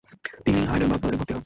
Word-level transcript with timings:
তিনি 0.45 0.59
হাইডেলবার্গ 0.69 1.01
কলেজে 1.03 1.17
ভর্তি 1.19 1.33
হন। 1.33 1.39